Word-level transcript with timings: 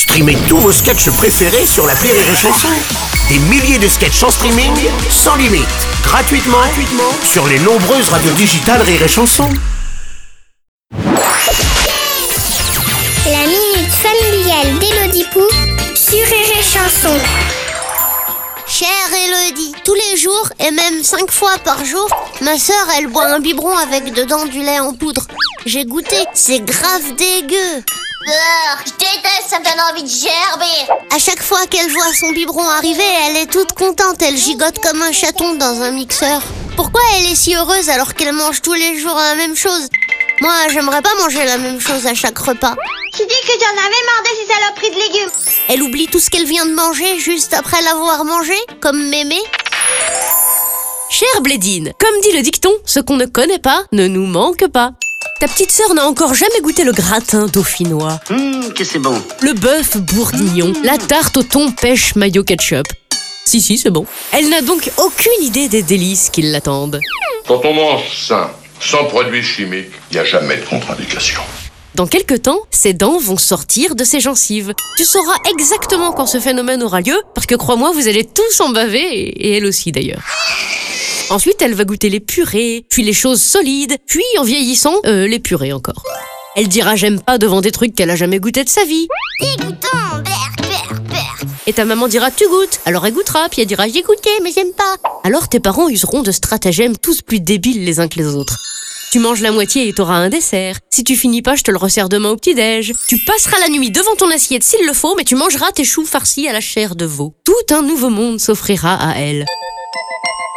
Streamez 0.00 0.38
tous 0.48 0.56
vos 0.56 0.72
sketchs 0.72 1.10
préférés 1.10 1.66
sur 1.66 1.86
la 1.86 1.92
Rire 1.92 2.14
et 2.14 2.34
Chanson. 2.34 2.70
Des 3.28 3.38
milliers 3.38 3.78
de 3.78 3.86
sketchs 3.86 4.22
en 4.22 4.30
streaming, 4.30 4.72
sans 5.10 5.36
limite, 5.36 5.68
gratuitement, 6.02 6.56
gratuitement 6.56 7.12
sur 7.22 7.46
les 7.46 7.58
nombreuses 7.58 8.08
radios 8.08 8.32
digitales 8.32 8.80
Rire 8.80 9.02
et 9.02 9.08
Chanson. 9.08 9.46
La 13.26 13.44
minute 13.44 13.92
familiale 13.92 14.78
d'Élodie 14.78 15.26
Pou 15.34 15.42
sur 15.94 16.24
Rire 16.24 16.58
et 16.58 16.62
Chanson. 16.62 17.18
Chère 18.66 18.88
Elodie, 19.12 19.74
tous 19.84 19.94
les 19.94 20.16
jours 20.16 20.48
et 20.60 20.70
même 20.70 21.04
cinq 21.04 21.30
fois 21.30 21.58
par 21.62 21.84
jour, 21.84 22.08
ma 22.40 22.58
sœur 22.58 22.86
elle 22.96 23.08
boit 23.08 23.26
un 23.26 23.40
biberon 23.40 23.76
avec 23.76 24.14
dedans 24.14 24.46
du 24.46 24.60
lait 24.60 24.80
en 24.80 24.94
poudre. 24.94 25.26
J'ai 25.66 25.84
goûté, 25.84 26.16
c'est 26.32 26.60
grave 26.60 27.14
dégueu. 27.18 27.84
Je 28.26 28.92
déteste, 28.92 29.48
ça 29.48 29.58
me 29.58 29.64
donne 29.64 29.80
envie 29.90 30.02
de 30.02 30.08
gerber. 30.08 31.04
À 31.14 31.18
chaque 31.18 31.42
fois 31.42 31.66
qu'elle 31.66 31.90
voit 31.90 32.12
son 32.12 32.30
biberon 32.32 32.68
arriver, 32.68 33.02
elle 33.26 33.36
est 33.38 33.50
toute 33.50 33.72
contente, 33.72 34.20
elle 34.22 34.36
gigote 34.36 34.78
comme 34.78 35.02
un 35.02 35.12
chaton 35.12 35.54
dans 35.54 35.80
un 35.82 35.90
mixeur. 35.90 36.42
Pourquoi 36.76 37.00
elle 37.16 37.32
est 37.32 37.34
si 37.34 37.54
heureuse 37.54 37.88
alors 37.88 38.14
qu'elle 38.14 38.32
mange 38.32 38.62
tous 38.62 38.74
les 38.74 38.98
jours 38.98 39.14
la 39.16 39.34
même 39.34 39.56
chose? 39.56 39.88
Moi, 40.40 40.52
j'aimerais 40.70 41.02
pas 41.02 41.14
manger 41.18 41.44
la 41.44 41.58
même 41.58 41.80
chose 41.80 42.06
à 42.06 42.14
chaque 42.14 42.38
repas. 42.38 42.74
Tu 43.14 43.22
dis 43.26 43.40
que 43.46 43.52
j'en 43.58 43.72
avais 43.72 44.04
marre 44.06 44.22
de 44.22 44.30
ces 44.38 44.52
saloperies 44.52 44.90
de 44.90 45.12
légumes. 45.12 45.30
Elle 45.68 45.82
oublie 45.82 46.06
tout 46.06 46.20
ce 46.20 46.30
qu'elle 46.30 46.46
vient 46.46 46.66
de 46.66 46.74
manger 46.74 47.18
juste 47.18 47.54
après 47.54 47.82
l'avoir 47.82 48.24
mangé, 48.24 48.56
comme 48.80 49.08
mémé. 49.08 49.38
Chère 51.10 51.40
Blédine, 51.42 51.92
comme 51.98 52.20
dit 52.22 52.32
le 52.32 52.42
dicton, 52.42 52.72
ce 52.84 53.00
qu'on 53.00 53.16
ne 53.16 53.26
connaît 53.26 53.58
pas 53.58 53.82
ne 53.92 54.06
nous 54.06 54.26
manque 54.26 54.66
pas. 54.68 54.92
Ta 55.40 55.48
petite 55.48 55.70
sœur 55.72 55.94
n'a 55.94 56.06
encore 56.06 56.34
jamais 56.34 56.60
goûté 56.62 56.84
le 56.84 56.92
gratin 56.92 57.46
dauphinois, 57.46 58.20
Hum, 58.30 58.72
que 58.74 58.84
c'est 58.84 58.98
bon. 58.98 59.20
le 59.40 59.54
bœuf 59.54 59.96
bourguignon, 59.96 60.72
la 60.84 60.98
tarte 60.98 61.38
au 61.38 61.42
thon 61.42 61.72
pêche 61.72 62.14
mayo 62.14 62.44
ketchup. 62.44 62.86
Si, 63.46 63.60
si, 63.62 63.78
c'est 63.78 63.90
bon. 63.90 64.04
Elle 64.32 64.50
n'a 64.50 64.60
donc 64.60 64.90
aucune 64.98 65.42
idée 65.42 65.68
des 65.68 65.82
délices 65.82 66.28
qui 66.30 66.42
l'attendent. 66.42 67.00
Quand 67.48 67.62
on 67.64 67.72
mange 67.72 68.02
sain, 68.14 68.50
sans 68.80 69.04
produits 69.06 69.42
chimiques, 69.42 69.90
il 70.10 70.14
n'y 70.14 70.20
a 70.20 70.24
jamais 70.24 70.58
de 70.58 70.64
contre-indication. 70.66 71.40
Dans 71.96 72.06
quelques 72.06 72.42
temps, 72.42 72.60
ses 72.70 72.92
dents 72.92 73.18
vont 73.18 73.38
sortir 73.38 73.94
de 73.96 74.04
ses 74.04 74.20
gencives. 74.20 74.74
Tu 74.98 75.04
sauras 75.04 75.36
exactement 75.50 76.12
quand 76.12 76.26
ce 76.26 76.38
phénomène 76.38 76.82
aura 76.82 77.00
lieu, 77.00 77.20
parce 77.34 77.46
que 77.46 77.56
crois-moi, 77.56 77.90
vous 77.92 78.06
allez 78.06 78.24
tous 78.24 78.60
en 78.60 78.68
baver, 78.68 79.08
et 79.08 79.56
elle 79.56 79.66
aussi 79.66 79.90
d'ailleurs. 79.90 80.22
Ensuite, 81.30 81.62
elle 81.62 81.74
va 81.74 81.84
goûter 81.84 82.08
les 82.08 82.18
purées, 82.18 82.84
puis 82.90 83.04
les 83.04 83.12
choses 83.12 83.40
solides, 83.40 83.96
puis 84.04 84.24
en 84.38 84.42
vieillissant, 84.42 84.96
euh, 85.06 85.28
les 85.28 85.38
purées 85.38 85.72
encore. 85.72 86.02
Elle 86.56 86.66
dira 86.66 86.96
j'aime 86.96 87.20
pas 87.20 87.38
devant 87.38 87.60
des 87.60 87.70
trucs 87.70 87.94
qu'elle 87.94 88.10
a 88.10 88.16
jamais 88.16 88.40
goûté 88.40 88.64
de 88.64 88.68
sa 88.68 88.84
vie. 88.84 89.06
Dégoûtant, 89.40 90.18
berk, 90.24 90.60
berk, 90.60 91.00
berk. 91.08 91.44
Et 91.68 91.72
ta 91.72 91.84
maman 91.84 92.08
dira 92.08 92.32
tu 92.32 92.48
goûtes, 92.48 92.80
alors 92.84 93.06
elle 93.06 93.12
goûtera, 93.12 93.48
puis 93.48 93.62
elle 93.62 93.68
dira 93.68 93.86
j'ai 93.86 94.02
goûté 94.02 94.28
mais 94.42 94.50
j'aime 94.52 94.72
pas. 94.72 94.96
Alors 95.22 95.48
tes 95.48 95.60
parents 95.60 95.88
useront 95.88 96.22
de 96.22 96.32
stratagèmes 96.32 96.96
tous 96.96 97.22
plus 97.22 97.38
débiles 97.38 97.84
les 97.84 98.00
uns 98.00 98.08
que 98.08 98.18
les 98.18 98.34
autres. 98.34 98.58
Tu 99.12 99.20
manges 99.20 99.40
la 99.40 99.52
moitié 99.52 99.86
et 99.86 99.92
t'auras 99.92 100.16
un 100.16 100.30
dessert. 100.30 100.80
Si 100.90 101.04
tu 101.04 101.14
finis 101.14 101.42
pas, 101.42 101.54
je 101.54 101.62
te 101.62 101.70
le 101.70 101.76
resserre 101.76 102.08
demain 102.08 102.30
au 102.30 102.36
petit-déj. 102.36 102.92
Tu 103.06 103.18
passeras 103.24 103.60
la 103.60 103.68
nuit 103.68 103.92
devant 103.92 104.16
ton 104.16 104.30
assiette 104.32 104.64
s'il 104.64 104.84
le 104.84 104.92
faut, 104.92 105.14
mais 105.16 105.24
tu 105.24 105.36
mangeras 105.36 105.70
tes 105.70 105.84
choux 105.84 106.04
farcis 106.04 106.48
à 106.48 106.52
la 106.52 106.60
chair 106.60 106.96
de 106.96 107.04
veau. 107.04 107.34
Tout 107.44 107.74
un 107.74 107.82
nouveau 107.82 108.10
monde 108.10 108.40
s'offrira 108.40 108.94
à 108.94 109.16
elle. 109.16 109.46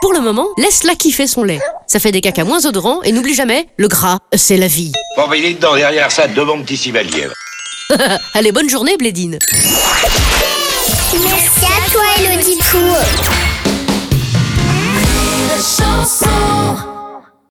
Pour 0.00 0.12
le 0.12 0.20
moment, 0.20 0.46
laisse-la 0.56 0.94
kiffer 0.94 1.26
son 1.26 1.42
lait. 1.42 1.60
Ça 1.86 1.98
fait 1.98 2.12
des 2.12 2.20
cacas 2.20 2.44
moins 2.44 2.64
odorants 2.66 3.02
et 3.02 3.10
n'oublie 3.10 3.34
jamais, 3.34 3.66
le 3.76 3.88
gras, 3.88 4.18
c'est 4.32 4.56
la 4.56 4.68
vie. 4.68 4.92
Bon, 5.16 5.26
bah, 5.28 5.36
dedans, 5.36 5.74
derrière 5.74 6.12
ça, 6.12 6.28
devant 6.28 6.56
mon 6.56 6.62
petit 6.62 6.76
civalier. 6.76 7.26
Allez, 8.34 8.52
bonne 8.52 8.68
journée, 8.68 8.96
Blédine. 8.96 9.38
Merci 11.12 11.64
à 11.64 11.90
toi, 11.90 12.04
Elodie 12.20 12.58